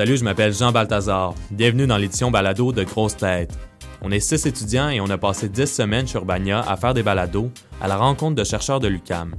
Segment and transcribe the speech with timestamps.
[0.00, 1.34] Salut, je m'appelle Jean Balthazar.
[1.50, 3.52] Bienvenue dans l'édition balado de Grosse Tête.
[4.00, 7.02] On est six étudiants et on a passé dix semaines sur Urbania à faire des
[7.02, 7.50] balados
[7.82, 9.34] à la rencontre de chercheurs de l'UCAM.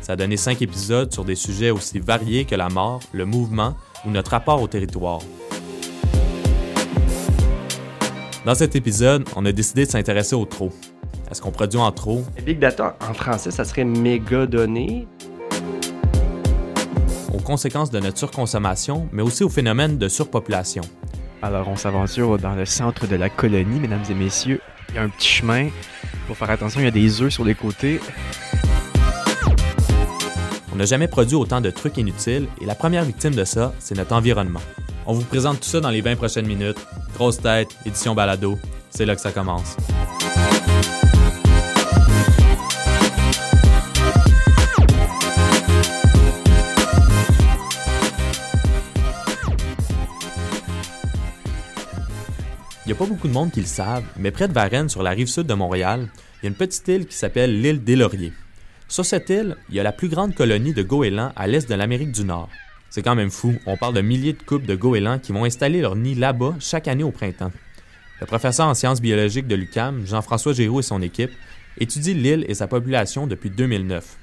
[0.00, 3.74] Ça a donné cinq épisodes sur des sujets aussi variés que la mort, le mouvement
[4.06, 5.18] ou notre rapport au territoire.
[8.46, 10.70] Dans cet épisode, on a décidé de s'intéresser au trop.
[11.28, 12.22] Est-ce qu'on produit en trop?
[12.46, 15.08] Big data, en français, ça serait méga données.
[17.34, 20.82] Aux conséquences de notre surconsommation, mais aussi au phénomène de surpopulation.
[21.42, 24.60] Alors, on s'aventure dans le centre de la colonie, mesdames et messieurs.
[24.90, 25.68] Il y a un petit chemin.
[26.28, 28.00] Faut faire attention, il y a des œufs sur les côtés.
[30.72, 33.96] On n'a jamais produit autant de trucs inutiles et la première victime de ça, c'est
[33.96, 34.62] notre environnement.
[35.04, 36.78] On vous présente tout ça dans les 20 prochaines minutes.
[37.14, 38.58] Grosse tête, édition balado,
[38.90, 39.76] c'est là que ça commence.
[52.84, 55.02] Il n'y a pas beaucoup de monde qui le savent, mais près de Varennes, sur
[55.02, 57.96] la rive sud de Montréal, il y a une petite île qui s'appelle l'île des
[57.96, 58.34] Lauriers.
[58.88, 61.74] Sur cette île, il y a la plus grande colonie de goélands à l'est de
[61.74, 62.50] l'Amérique du Nord.
[62.90, 65.80] C'est quand même fou, on parle de milliers de couples de goélands qui vont installer
[65.80, 67.52] leur nid là-bas chaque année au printemps.
[68.20, 71.32] Le professeur en sciences biologiques de l'UCAM, Jean-François Géraud et son équipe,
[71.78, 74.18] étudient l'île et sa population depuis 2009.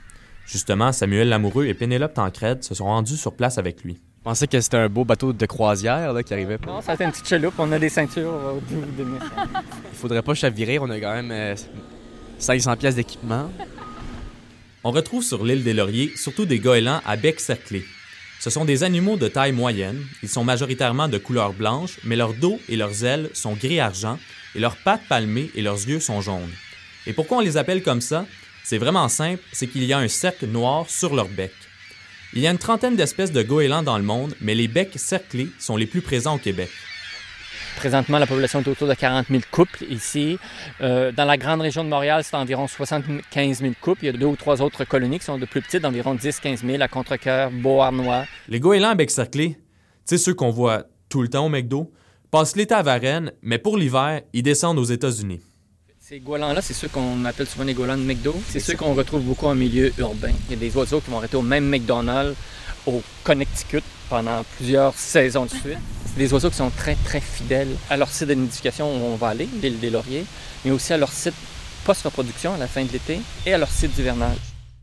[0.45, 3.99] Justement, Samuel Lamoureux et Pénélope Tancred se sont rendus sur place avec lui.
[4.21, 6.59] Je pensais que c'était un beau bateau de croisière là, qui arrivait.
[6.67, 7.55] Non, ça a une petite chaloupe.
[7.57, 10.77] On a des ceintures au bout de Il faudrait pas chavirer.
[10.77, 11.55] On a quand même euh,
[12.37, 13.51] 500 pièces d'équipement.
[14.83, 17.83] On retrouve sur l'île des Lauriers surtout des goélands à bec cerclé.
[18.39, 19.99] Ce sont des animaux de taille moyenne.
[20.21, 24.19] Ils sont majoritairement de couleur blanche, mais leur dos et leurs ailes sont gris-argent
[24.53, 26.51] et leurs pattes palmées et leurs yeux sont jaunes.
[27.07, 28.27] Et pourquoi on les appelle comme ça?
[28.63, 31.51] C'est vraiment simple, c'est qu'il y a un cercle noir sur leur bec.
[32.33, 35.49] Il y a une trentaine d'espèces de goélands dans le monde, mais les becs cerclés
[35.59, 36.69] sont les plus présents au Québec.
[37.75, 40.37] Présentement, la population est autour de 40 000 couples ici.
[40.79, 44.03] Euh, dans la grande région de Montréal, c'est environ 75 000 couples.
[44.03, 46.65] Il y a deux ou trois autres colonies qui sont de plus petites, d'environ 10-15
[46.65, 48.23] 000 à Contrecoeur, Beauharnois.
[48.47, 49.57] Les goélands à bec cerclé, tu
[50.05, 51.91] sais ceux qu'on voit tout le temps au McDo,
[52.29, 55.41] passent l'été à Varennes, mais pour l'hiver, ils descendent aux États-Unis.
[56.11, 58.35] Ces goélands-là, c'est ceux qu'on appelle souvent les goélands de McDo.
[58.49, 60.33] C'est ceux qu'on retrouve beaucoup en milieu urbain.
[60.49, 62.35] Il y a des oiseaux qui vont arrêter au même McDonald's
[62.85, 65.77] au Connecticut pendant plusieurs saisons de suite.
[66.07, 69.29] C'est des oiseaux qui sont très, très fidèles à leur site de où on va
[69.29, 70.25] aller, l'île des Lauriers,
[70.65, 71.33] mais aussi à leur site
[71.85, 74.35] post-reproduction à la fin de l'été et à leur site d'hivernage.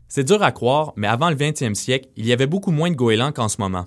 [0.07, 2.95] C'est dur à croire, mais avant le 20e siècle, il y avait beaucoup moins de
[2.95, 3.85] goélands qu'en ce moment.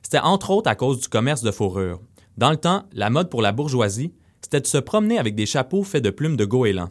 [0.00, 1.98] C'était entre autres à cause du commerce de fourrure.
[2.38, 4.12] Dans le temps, la mode pour la bourgeoisie,
[4.54, 6.88] c'était de se promener avec des chapeaux faits de plumes de goéland.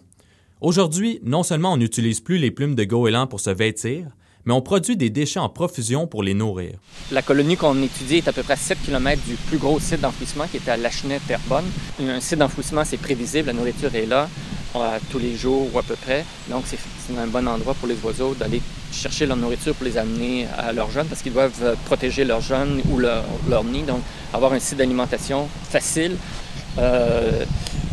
[0.59, 4.07] Aujourd'hui, non seulement on n'utilise plus les plumes de goéland pour se vêtir,
[4.43, 6.73] mais on produit des déchets en profusion pour les nourrir.
[7.09, 10.45] La colonie qu'on étudie est à peu près 7 km du plus gros site d'enfouissement
[10.51, 11.63] qui était à Lachenay-Terrebonne.
[12.01, 14.27] Un site d'enfouissement, c'est prévisible, la nourriture est là
[14.75, 16.25] euh, tous les jours ou à peu près.
[16.49, 20.47] Donc, c'est un bon endroit pour les oiseaux d'aller chercher leur nourriture pour les amener
[20.57, 23.83] à leurs jeunes parce qu'ils doivent protéger leurs jeunes ou leur, leur nid.
[23.83, 24.01] Donc,
[24.33, 26.17] avoir un site d'alimentation facile.
[26.77, 27.45] Euh,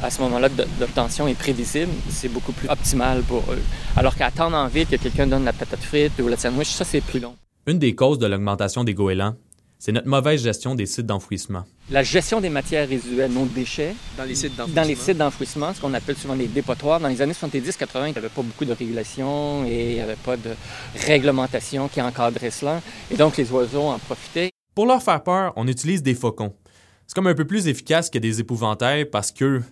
[0.02, 0.48] à ce moment-là
[0.78, 3.62] d'obtention est prévisible, c'est beaucoup plus optimal pour eux.
[3.96, 7.00] Alors qu'attendre en ville que quelqu'un donne la patate frite ou le sandwich, ça c'est
[7.02, 7.34] plus long.
[7.66, 9.34] Une des causes de l'augmentation des goélands,
[9.78, 11.64] c'est notre mauvaise gestion des sites d'enfouissement.
[11.90, 15.80] La gestion des matières résiduelles, nos déchets, Dans les sites dans les sites d'enfouissement, ce
[15.80, 17.00] qu'on appelle souvent les dépotoirs.
[17.00, 20.16] Dans les années 70-80, il n'y avait pas beaucoup de régulation et il n'y avait
[20.16, 20.50] pas de
[21.06, 22.82] réglementation qui encadrait cela.
[23.10, 24.50] Et donc les oiseaux en profitaient.
[24.74, 26.54] Pour leur faire peur, on utilise des faucons.
[27.10, 29.62] C'est comme un peu plus efficace que des épouvantails parce que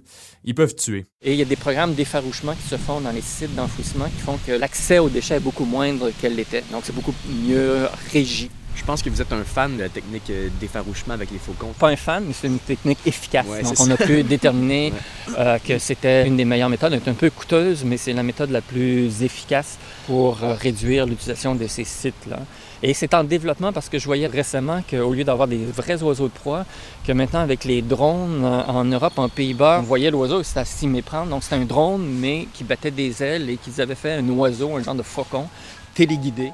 [0.44, 1.06] ils peuvent tuer.
[1.22, 4.21] Et il y a des programmes d'effarouchement qui se font dans les sites d'enfouissement qui
[4.21, 6.65] font que l'accès aux déchets est beaucoup moindre qu'elle l'était.
[6.72, 7.15] Donc c'est beaucoup
[7.47, 8.50] mieux régi.
[8.75, 11.72] Je pense que vous êtes un fan de la technique euh, d'effarouchement avec les faucons.
[11.78, 13.47] Pas un fan, mais c'est une technique efficace.
[13.47, 13.93] Ouais, Donc on ça.
[13.93, 14.93] a pu déterminer
[15.38, 16.93] euh, que c'était une des meilleures méthodes.
[16.93, 19.78] Elle est un peu coûteuse, mais c'est la méthode la plus efficace
[20.09, 22.41] pour euh, réduire l'utilisation de ces sites-là.
[22.83, 26.28] Et c'est en développement parce que je voyais récemment qu'au lieu d'avoir des vrais oiseaux
[26.28, 26.65] de proie,
[27.04, 30.65] que maintenant avec les drones euh, en Europe, en Pays-Bas, on voyait l'oiseau, c'était à
[30.65, 31.30] s'y méprendre.
[31.30, 34.77] Donc c'était un drone, mais qui battait des ailes et qu'ils avaient fait un oiseau,
[34.77, 35.47] un genre de faucon,
[35.95, 36.53] téléguidé.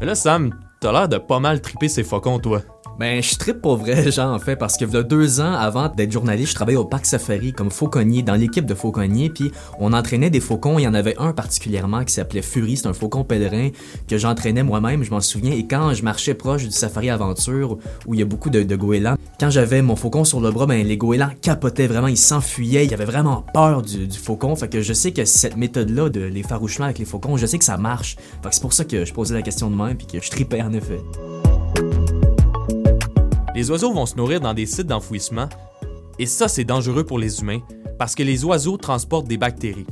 [0.00, 2.62] Là, Sam, t'as l'air de pas mal triper ces faucons, toi.
[2.98, 6.12] Ben, je trippe pour vrai, genre, en fait, parce que a deux ans, avant d'être
[6.12, 10.30] journaliste, je travaillais au parc safari comme fauconnier, dans l'équipe de fauconniers, puis on entraînait
[10.30, 10.78] des faucons.
[10.78, 13.68] Il y en avait un particulièrement qui s'appelait Fury, c'est un faucon pèlerin
[14.08, 15.52] que j'entraînais moi-même, je m'en souviens.
[15.52, 19.16] Et quand je marchais proche du safari aventure, où il y a beaucoup de, goélands,
[19.38, 22.94] quand j'avais mon faucon sur le bras, ben, les goélands capotaient vraiment, ils s'enfuyaient, ils
[22.94, 24.56] avaient vraiment peur du, du faucon.
[24.56, 27.64] Fait que je sais que cette méthode-là de l'effarouchement avec les faucons, je sais que
[27.64, 28.16] ça marche.
[28.42, 30.30] Fait que c'est pour ça que je posais la question de même, puis que je
[30.30, 31.00] tripais en effet.
[33.56, 35.48] Les oiseaux vont se nourrir dans des sites d'enfouissement,
[36.18, 37.60] et ça c'est dangereux pour les humains
[37.98, 39.86] parce que les oiseaux transportent des bactéries.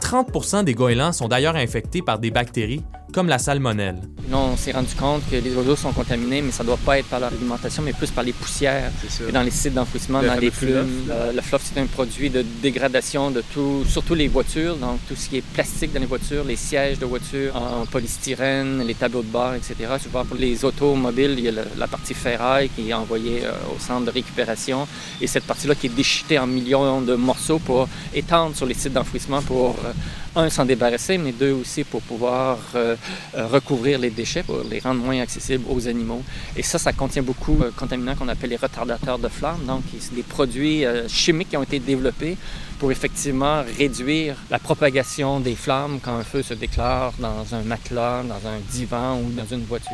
[0.00, 4.02] 30 des goélands sont d'ailleurs infectés par des bactéries comme la salmonelle.
[4.30, 6.98] Là, on s'est rendu compte que les oiseaux sont contaminés, mais ça ne doit pas
[6.98, 8.92] être par leur alimentation, mais plus par les poussières
[9.28, 11.08] et dans les sites d'enfouissement, dans les plumes.
[11.10, 15.16] Euh, le fluff, c'est un produit de dégradation de tout, surtout les voitures, donc tout
[15.16, 19.22] ce qui est plastique dans les voitures, les sièges de voitures en polystyrène, les tableaux
[19.22, 19.74] de bord, etc.
[20.00, 23.80] Souvent pour les automobiles, il y a la partie ferraille qui est envoyée euh, au
[23.80, 24.86] centre de récupération
[25.20, 28.92] et cette partie-là qui est déchiquetée en millions de morceaux pour étendre sur les sites
[28.92, 29.92] d'enfouissement pour, euh,
[30.36, 32.96] un, s'en débarrasser, mais deux aussi pour pouvoir euh,
[33.34, 36.22] recouvrir les déchets pour les rendre moins accessibles aux animaux.
[36.56, 39.64] Et ça, ça contient beaucoup de contaminants qu'on appelle les retardateurs de flammes.
[39.66, 39.82] Donc,
[40.12, 42.36] des produits euh, chimiques qui ont été développés
[42.78, 48.22] pour effectivement réduire la propagation des flammes quand un feu se déclare dans un matelas,
[48.22, 49.88] dans un divan ou dans une voiture.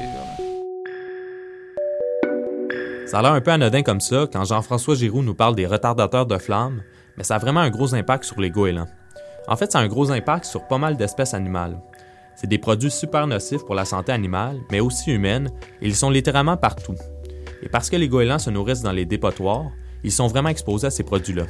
[3.07, 6.27] Ça a l'air un peu anodin comme ça quand Jean-François Giroux nous parle des retardateurs
[6.27, 6.83] de flammes,
[7.17, 8.87] mais ça a vraiment un gros impact sur les goélands.
[9.49, 11.81] En fait, ça a un gros impact sur pas mal d'espèces animales.
[12.37, 15.51] C'est des produits super nocifs pour la santé animale, mais aussi humaine,
[15.81, 16.95] et ils sont littéralement partout.
[17.63, 19.71] Et parce que les goélands se nourrissent dans les dépotoirs,
[20.05, 21.47] ils sont vraiment exposés à ces produits-là.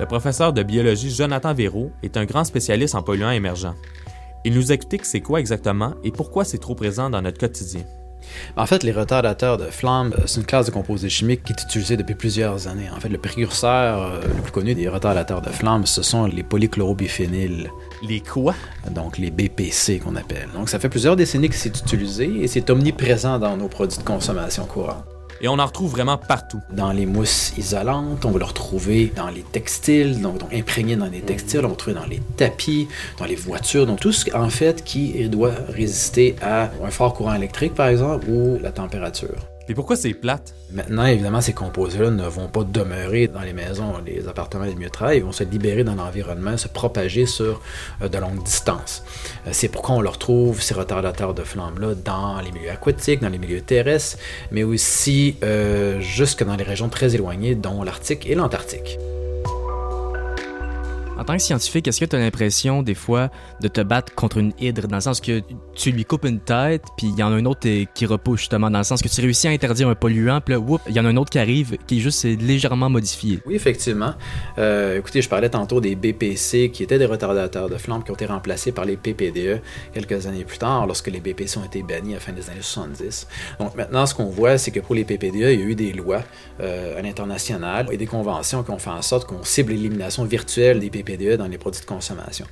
[0.00, 3.74] Le professeur de biologie Jonathan Véraud est un grand spécialiste en polluants émergents.
[4.44, 7.82] Il nous explique c'est quoi exactement et pourquoi c'est trop présent dans notre quotidien.
[8.56, 11.62] En fait, les retardateurs de flammes, euh, c'est une classe de composés chimiques qui est
[11.62, 12.88] utilisée depuis plusieurs années.
[12.94, 16.42] En fait, le précurseur euh, le plus connu des retardateurs de flammes, ce sont les
[16.42, 17.70] polychlorobiphényles.
[18.02, 18.54] Les quoi?
[18.90, 20.48] Donc les BPC qu'on appelle.
[20.54, 24.04] Donc ça fait plusieurs décennies que c'est utilisé et c'est omniprésent dans nos produits de
[24.04, 25.17] consommation courante.
[25.40, 26.60] Et on en retrouve vraiment partout.
[26.72, 31.20] Dans les mousses isolantes, on va le retrouver dans les textiles, donc, imprégné dans les
[31.20, 32.88] textiles, on va le retrouver dans les tapis,
[33.18, 37.34] dans les voitures, donc tout ce en fait qui doit résister à un fort courant
[37.34, 39.36] électrique par exemple ou la température.
[39.70, 40.54] Et pourquoi c'est plate?
[40.72, 44.88] Maintenant, évidemment, ces composés-là ne vont pas demeurer dans les maisons, les appartements, les milieux
[44.88, 45.18] de travail.
[45.18, 47.60] Ils vont se libérer dans l'environnement, se propager sur
[48.00, 49.04] euh, de longues distances.
[49.46, 53.28] Euh, c'est pourquoi on leur retrouve, ces retardateurs de flammes-là, dans les milieux aquatiques, dans
[53.28, 54.16] les milieux terrestres,
[54.52, 58.98] mais aussi euh, jusque dans les régions très éloignées, dont l'Arctique et l'Antarctique.
[61.18, 63.28] En tant que scientifique, est-ce que tu as l'impression des fois
[63.60, 65.42] de te battre contre une hydre dans le sens que
[65.74, 68.70] tu lui coupes une tête, puis il y en a un autre qui repousse justement
[68.70, 71.04] dans le sens que tu réussis à interdire un polluant, puis là, il y en
[71.04, 73.40] a un autre qui arrive qui est juste légèrement modifié.
[73.46, 74.14] Oui, effectivement.
[74.58, 78.14] Euh, écoutez, je parlais tantôt des BPC qui étaient des retardateurs de flammes qui ont
[78.14, 79.60] été remplacés par les PPDE
[79.92, 82.62] quelques années plus tard lorsque les BPC ont été bannis à la fin des années
[82.62, 83.26] 70.
[83.58, 85.92] Donc maintenant, ce qu'on voit, c'est que pour les PPDE, il y a eu des
[85.92, 86.22] lois
[86.60, 90.78] euh, à l'international et des conventions qui ont fait en sorte qu'on cible l'élimination virtuelle
[90.78, 92.46] des PPDE PDE dans les produits de consommation.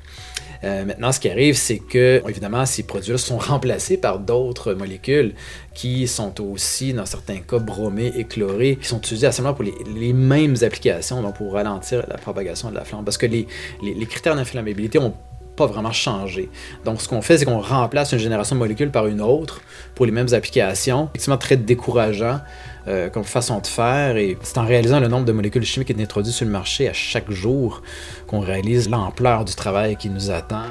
[0.64, 5.34] Euh, maintenant, ce qui arrive, c'est que, évidemment, ces produits-là sont remplacés par d'autres molécules
[5.74, 10.12] qui sont aussi, dans certains cas, bromées et chlorées, qui sont utilisées seulement pour les,
[10.12, 13.04] mêmes applications, donc pour ralentir la propagation de la flamme.
[13.04, 13.46] Parce que les,
[13.82, 15.14] les critères d'inflammabilité ont
[15.56, 16.50] pas vraiment changé.
[16.84, 19.62] Donc, ce qu'on fait, c'est qu'on remplace une génération de molécules par une autre
[19.94, 21.08] pour les mêmes applications.
[21.14, 22.40] Effectivement, très décourageant
[22.88, 24.16] euh, comme façon de faire.
[24.16, 26.88] Et c'est en réalisant le nombre de molécules chimiques qui est introduites sur le marché
[26.88, 27.82] à chaque jour
[28.28, 30.66] qu'on réalise l'ampleur du travail qui nous attend.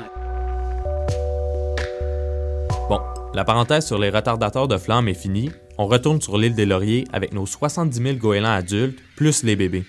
[2.87, 3.01] Bon,
[3.33, 5.51] la parenthèse sur les retardateurs de flamme est finie.
[5.77, 9.83] On retourne sur l'île des Lauriers avec nos 70 000 goélands adultes, plus les bébés.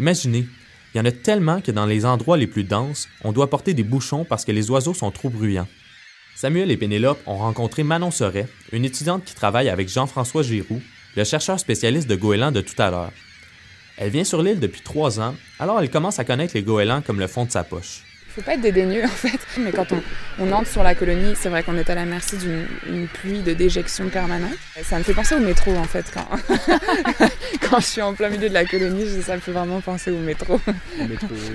[0.00, 0.46] Imaginez,
[0.92, 3.74] il y en a tellement que dans les endroits les plus denses, on doit porter
[3.74, 5.68] des bouchons parce que les oiseaux sont trop bruyants.
[6.34, 10.82] Samuel et Pénélope ont rencontré Manon Soret, une étudiante qui travaille avec Jean-François Giroux,
[11.16, 13.12] le chercheur spécialiste de goélands de tout à l'heure.
[13.98, 17.20] Elle vient sur l'île depuis trois ans, alors elle commence à connaître les goélands comme
[17.20, 18.02] le fond de sa poche.
[18.30, 19.86] Il faut pas être dédaigneux en fait, mais quand
[20.38, 23.52] on, entre sur la colonie, c'est vrai qu'on est à la merci d'une pluie de
[23.54, 24.52] déjection permanente.
[24.84, 26.28] Ça me fait penser au métro en fait quand,
[27.68, 30.18] quand je suis en plein milieu de la colonie, ça me fait vraiment penser au
[30.18, 30.60] métro.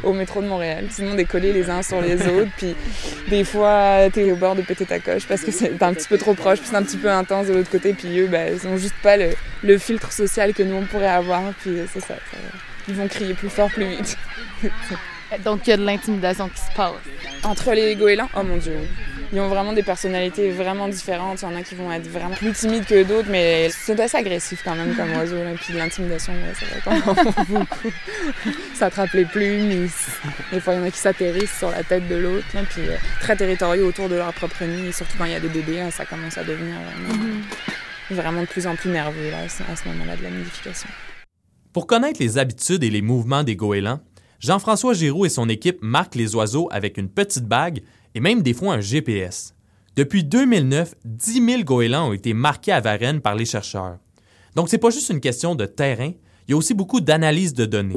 [0.04, 0.88] Au métro, de Montréal.
[0.90, 2.76] Sinon est collés les uns sur les autres, puis
[3.30, 6.18] des fois t'es au bord de péter ta coche parce que c'est un petit peu
[6.18, 8.68] trop proche, puis c'est un petit peu intense de l'autre côté, puis eux, bah, ils
[8.68, 12.38] ont juste pas le, filtre social que nous on pourrait avoir, puis c'est ça, ça,
[12.90, 14.18] ils vont crier plus fort, plus vite.
[15.44, 16.94] Donc, il y a de l'intimidation qui se passe.
[17.44, 18.78] Entre les goélands, oh mon dieu.
[19.34, 21.42] Ils ont vraiment des personnalités vraiment différentes.
[21.42, 24.18] Il y en a qui vont être vraiment plus timides que d'autres, mais c'est assez
[24.18, 25.38] agressif quand même comme oiseau.
[25.38, 27.92] Et Puis de l'intimidation, c'est vrai qu'on beaucoup.
[28.74, 29.90] S'attrape les plumes.
[30.52, 32.46] Des fois, il y en a qui s'atterrissent sur la tête de l'autre.
[32.70, 34.88] Puis euh, très territoriaux autour de leur propre nid.
[34.88, 38.14] Et surtout quand il y a des bébés, hein, ça commence à devenir mm-hmm.
[38.16, 40.90] vraiment, de plus en plus nerveux là, à ce moment-là de la nidification.
[41.74, 44.00] Pour connaître les habitudes et les mouvements des goélands,
[44.40, 47.82] Jean-François Giroux et son équipe marquent les oiseaux avec une petite bague
[48.14, 49.54] et même des fois un GPS.
[49.96, 53.98] Depuis 2009, 10 000 goélands ont été marqués à Varennes par les chercheurs.
[54.56, 56.12] Donc, c'est pas juste une question de terrain,
[56.48, 57.96] il y a aussi beaucoup d'analyse de données.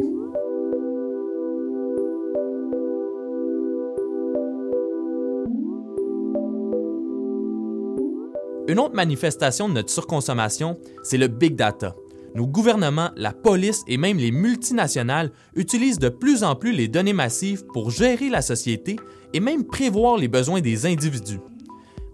[8.68, 11.95] Une autre manifestation de notre surconsommation, c'est le big data.
[12.35, 17.12] Nos gouvernements, la police et même les multinationales utilisent de plus en plus les données
[17.12, 18.97] massives pour gérer la société
[19.32, 21.40] et même prévoir les besoins des individus.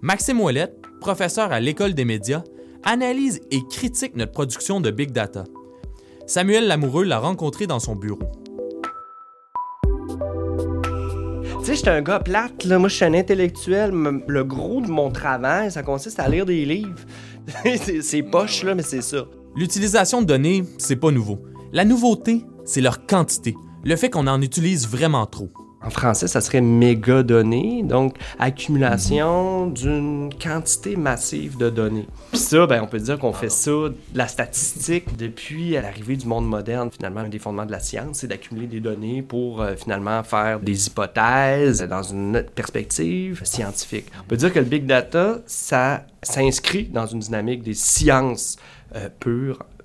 [0.03, 2.43] Maxime Ouellette, professeur à l'École des médias,
[2.85, 5.45] analyse et critique notre production de big data.
[6.27, 8.23] Samuel Lamoureux l'a rencontré dans son bureau.
[11.61, 12.79] Tu sais, j'étais un gars plate, là.
[12.79, 13.91] Moi, je suis un intellectuel.
[14.27, 17.01] Le gros de mon travail, ça consiste à lire des livres.
[18.03, 19.25] c'est poche, là, mais c'est ça.
[19.57, 21.39] L'utilisation de données, c'est pas nouveau.
[21.73, 25.49] La nouveauté, c'est leur quantité, le fait qu'on en utilise vraiment trop.
[25.81, 32.09] En français, ça serait méga données, donc accumulation d'une quantité massive de données.
[32.33, 33.71] Puis ça, ben, on peut dire qu'on fait ça,
[34.15, 36.91] la statistique, depuis l'arrivée du monde moderne.
[36.91, 40.59] Finalement, un des fondements de la science, c'est d'accumuler des données pour euh, finalement faire
[40.59, 44.07] des hypothèses dans une perspective scientifique.
[44.21, 48.57] On peut dire que le big data, ça s'inscrit dans une dynamique des sciences
[48.95, 49.09] euh,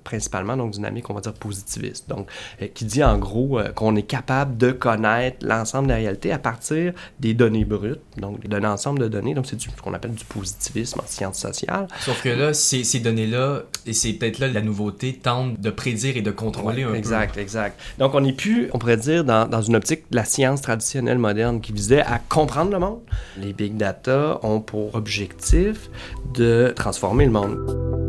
[0.04, 2.08] principalement, donc dynamique, on va dire positiviste.
[2.08, 2.28] Donc,
[2.60, 6.32] euh, qui dit en gros euh, qu'on est capable de connaître l'ensemble de la réalité
[6.32, 9.34] à partir des données brutes, donc d'un ensemble de données.
[9.34, 11.86] Donc, c'est ce qu'on appelle du positivisme en sciences sociales.
[12.00, 16.16] Sauf que là, ces, ces données-là, et c'est peut-être là la nouveauté, tentent de prédire
[16.16, 17.78] et de contrôler un exact, exact.
[17.98, 21.18] Donc, on n'est plus, on pourrait dire, dans, dans une optique de la science traditionnelle
[21.18, 23.00] moderne qui visait à comprendre le monde.
[23.38, 25.90] Les big data ont pour objectif
[26.34, 27.99] de transformer le monde.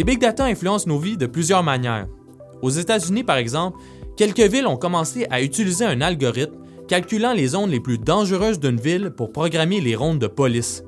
[0.00, 2.06] Les big data influencent nos vies de plusieurs manières.
[2.62, 3.76] Aux États-Unis, par exemple,
[4.16, 6.54] quelques villes ont commencé à utiliser un algorithme
[6.88, 10.82] calculant les zones les plus dangereuses d'une ville pour programmer les rondes de police.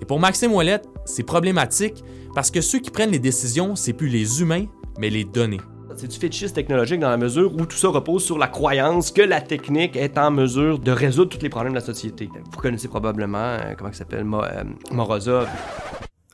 [0.00, 2.02] Et pour Maxime Ouellette, c'est problématique
[2.34, 4.64] parce que ceux qui prennent les décisions, c'est plus les humains,
[4.98, 5.60] mais les données.
[5.94, 9.20] C'est du fétichisme technologique dans la mesure où tout ça repose sur la croyance que
[9.20, 12.30] la technique est en mesure de résoudre tous les problèmes de la société.
[12.52, 15.46] Vous connaissez probablement, euh, comment il s'appelle, Mo- euh, Morozov.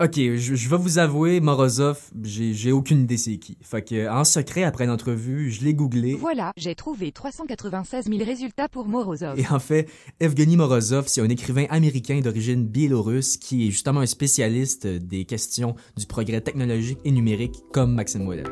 [0.03, 3.57] Ok, je, je vais vous avouer, Morozov, j'ai j'ai aucune idée c'est qui.
[3.63, 6.15] Fait que, en secret, après l'entrevue, je l'ai googlé.
[6.15, 9.39] Voilà, j'ai trouvé 396 000 résultats pour Morozov.
[9.39, 14.07] Et en fait, Evgeny Morozov, c'est un écrivain américain d'origine biélorusse qui est justement un
[14.07, 18.43] spécialiste des questions du progrès technologique et numérique, comme Maxime Ouellet.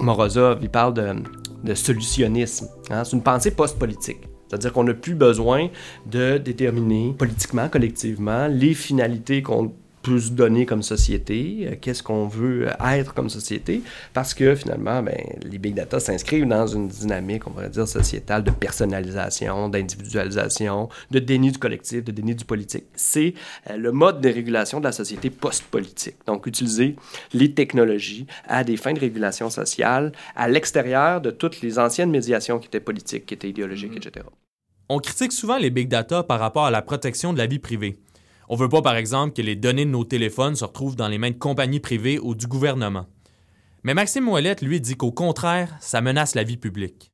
[0.00, 1.14] Morozov, il parle de,
[1.62, 2.66] de solutionnisme.
[2.90, 3.04] hein.
[3.04, 4.22] C'est une pensée post-politique.
[4.52, 5.70] C'est-à-dire qu'on n'a plus besoin
[6.04, 12.26] de déterminer politiquement, collectivement, les finalités qu'on peut se donner comme société, euh, qu'est-ce qu'on
[12.26, 13.82] veut euh, être comme société,
[14.12, 18.44] parce que finalement, ben, les big data s'inscrivent dans une dynamique, on pourrait dire, sociétale
[18.44, 22.84] de personnalisation, d'individualisation, de déni du collectif, de déni du politique.
[22.94, 23.34] C'est
[23.70, 26.16] euh, le mode de régulation de la société post-politique.
[26.26, 26.96] Donc, utiliser
[27.32, 32.58] les technologies à des fins de régulation sociale à l'extérieur de toutes les anciennes médiations
[32.58, 34.26] qui étaient politiques, qui étaient idéologiques, etc.
[34.94, 37.98] On critique souvent les big data par rapport à la protection de la vie privée.
[38.50, 41.16] On veut pas, par exemple, que les données de nos téléphones se retrouvent dans les
[41.16, 43.06] mains de compagnies privées ou du gouvernement.
[43.84, 47.11] Mais Maxime Ouellette, lui, dit qu'au contraire, ça menace la vie publique.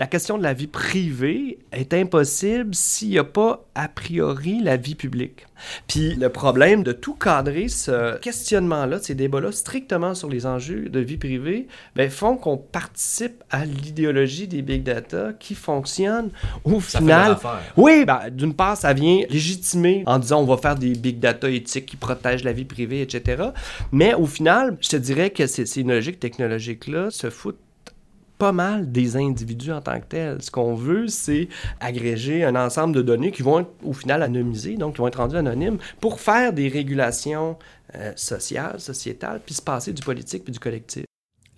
[0.00, 4.78] La question de la vie privée est impossible s'il n'y a pas a priori la
[4.78, 5.46] vie publique.
[5.88, 11.00] Puis le problème de tout cadrer ce questionnement-là, ces débats-là, strictement sur les enjeux de
[11.00, 16.30] vie privée, ben, font qu'on participe à l'idéologie des big data qui fonctionne
[16.64, 17.36] au Ça final.
[17.76, 21.50] Oui, ben, d'une part, ça vient légitimer en disant on va faire des big data
[21.50, 23.50] éthiques qui protègent la vie privée, etc.
[23.92, 27.60] Mais au final, je te dirais que ces, ces logiques technologiques-là se foutent
[28.40, 30.42] pas mal des individus en tant que tels.
[30.42, 34.76] Ce qu'on veut, c'est agréger un ensemble de données qui vont être au final anonymisées,
[34.76, 37.58] donc qui vont être rendues anonymes, pour faire des régulations
[37.94, 41.04] euh, sociales, sociétales, puis se passer du politique puis du collectif.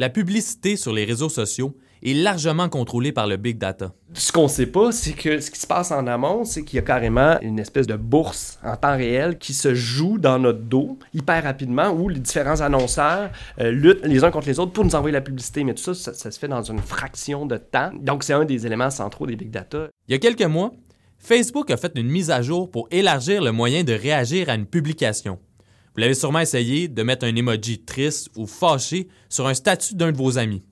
[0.01, 3.93] La publicité sur les réseaux sociaux est largement contrôlée par le big data.
[4.15, 6.79] Ce qu'on sait pas, c'est que ce qui se passe en amont, c'est qu'il y
[6.79, 10.99] a carrément une espèce de bourse en temps réel qui se joue dans notre dos
[11.15, 13.31] hyper rapidement où les différents annonceurs
[13.61, 15.65] euh, luttent les uns contre les autres pour nous envoyer la publicité.
[15.65, 17.91] Mais tout ça, ça, ça se fait dans une fraction de temps.
[18.01, 19.89] Donc, c'est un des éléments centraux des big data.
[20.09, 20.73] Il y a quelques mois,
[21.19, 24.67] Facebook a fait une mise à jour pour élargir le moyen de réagir à une
[24.67, 25.39] publication.
[25.95, 30.11] Vous l'avez sûrement essayé de mettre un emoji triste ou fâché sur un statut d'un
[30.11, 30.63] de vos amis.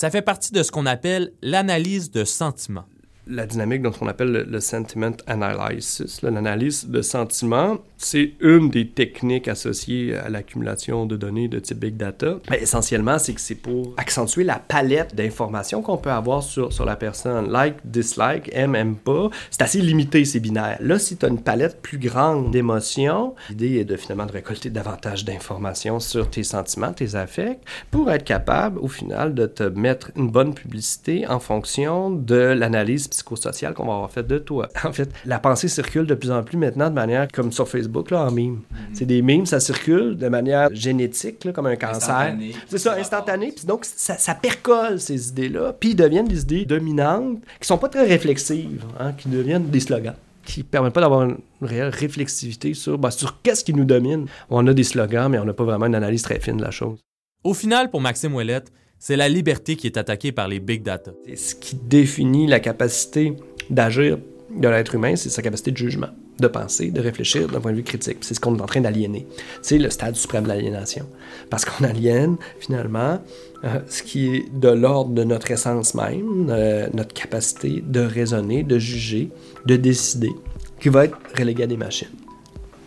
[0.00, 2.86] Ça fait partie de ce qu'on appelle l'analyse de sentiments.
[3.26, 7.78] La dynamique ce qu'on appelle le, sentiment analysis, l'analyse de sentiments.
[7.96, 12.38] C'est une des techniques associées à l'accumulation de données de type big data.
[12.50, 16.84] Mais essentiellement, c'est que c'est pour accentuer la palette d'informations qu'on peut avoir sur, sur
[16.84, 17.50] la personne.
[17.50, 19.30] Like, dislike, aime, aime pas.
[19.50, 20.78] C'est assez limité, ces binaires.
[20.80, 24.70] Là, si tu as une palette plus grande d'émotions, l'idée est de finalement de récolter
[24.70, 27.60] davantage d'informations sur tes sentiments, tes affects,
[27.90, 33.08] pour être capable, au final, de te mettre une bonne publicité en fonction de l'analyse
[33.20, 34.68] psychosociale qu'on va avoir faite de toi.
[34.90, 38.10] En fait, la pensée circule de plus en plus maintenant de manière comme sur Facebook,
[38.10, 38.62] là, en meme.
[38.92, 42.10] C'est des memes, ça circule de manière génétique, là, comme un cancer.
[42.10, 42.54] Instantané.
[42.66, 43.52] C'est ça, instantané.
[43.52, 47.78] Puis donc, ça, ça percole ces idées-là, puis ils deviennent des idées dominantes qui sont
[47.78, 52.74] pas très réflexives, hein, qui deviennent des slogans qui permettent pas d'avoir une réelle réflexivité
[52.74, 54.26] sur, ben, sur qu'est-ce qui nous domine.
[54.48, 56.70] On a des slogans, mais on n'a pas vraiment une analyse très fine de la
[56.70, 56.98] chose.
[57.44, 61.10] Au final, pour Maxime Ouellette, c'est la liberté qui est attaquée par les big data.
[61.34, 63.34] Ce qui définit la capacité
[63.70, 64.18] d'agir
[64.54, 67.78] de l'être humain, c'est sa capacité de jugement, de penser, de réfléchir d'un point de
[67.78, 68.18] vue critique.
[68.20, 69.26] C'est ce qu'on est en train d'aliéner.
[69.62, 71.06] C'est le stade suprême de l'aliénation.
[71.48, 73.20] Parce qu'on aliène, finalement,
[73.64, 78.64] euh, ce qui est de l'ordre de notre essence même, euh, notre capacité de raisonner,
[78.64, 79.30] de juger,
[79.64, 80.32] de décider,
[80.78, 82.08] qui va être relégué à des machines.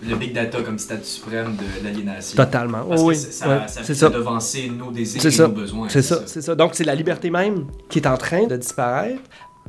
[0.08, 2.36] Le big data comme stade suprême de l'aliénation.
[2.36, 2.84] Totalement.
[2.86, 5.48] Parce oui, que ça, devancer nos désirs C'est et ça.
[5.48, 5.88] nos besoins.
[5.90, 6.56] C'est ça, c'est ça.
[6.56, 9.22] Donc, c'est la liberté même qui est en train de disparaître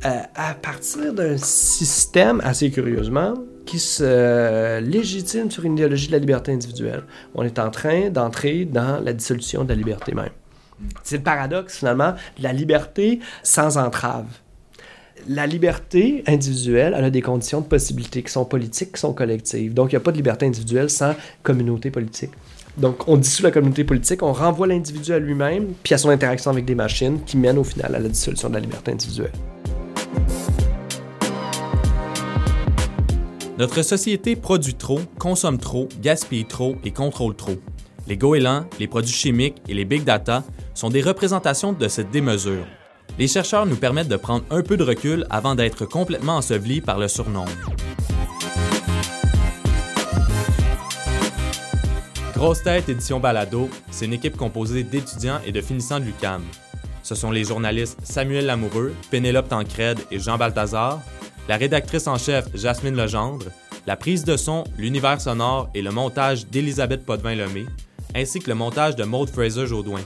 [0.03, 3.33] euh, à partir d'un système, assez curieusement,
[3.65, 7.03] qui se légitime sur une idéologie de la liberté individuelle.
[7.33, 10.29] On est en train d'entrer dans la dissolution de la liberté même.
[11.03, 14.25] C'est le paradoxe, finalement, de la liberté sans entrave.
[15.27, 19.73] La liberté individuelle, elle a des conditions de possibilité qui sont politiques, qui sont collectives.
[19.73, 22.31] Donc, il n'y a pas de liberté individuelle sans communauté politique.
[22.77, 26.51] Donc, on dissout la communauté politique, on renvoie l'individu à lui-même, puis à son interaction
[26.51, 29.31] avec des machines qui mènent au final à la dissolution de la liberté individuelle.
[33.57, 37.55] Notre société produit trop, consomme trop, gaspille trop et contrôle trop.
[38.07, 40.43] Les goélands, les produits chimiques et les big data
[40.73, 42.65] sont des représentations de cette démesure.
[43.17, 46.99] Les chercheurs nous permettent de prendre un peu de recul avant d'être complètement ensevelis par
[46.99, 47.51] le surnombre.
[52.33, 56.43] Grosse Tête Édition Balado, c'est une équipe composée d'étudiants et de finissants de l'UCAM.
[57.03, 60.99] Ce sont les journalistes Samuel Lamoureux, Pénélope Tancred et Jean Balthazar,
[61.47, 63.45] la rédactrice en chef Jasmine Legendre,
[63.87, 67.65] la prise de son, l'univers sonore et le montage d'Elisabeth Potvin-Lemay,
[68.13, 70.01] ainsi que le montage de Maud Fraser-Jaudoin.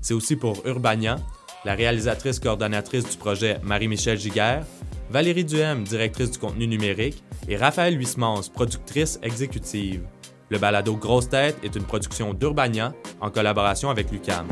[0.00, 1.18] C'est aussi pour Urbania,
[1.64, 4.64] la réalisatrice coordonnatrice du projet Marie-Michel Giguère,
[5.10, 10.02] Valérie Duhem, directrice du contenu numérique, et Raphaël Huismans, productrice exécutive.
[10.50, 14.46] Le balado Grosse Tête est une production d'Urbania en collaboration avec l'UCAM.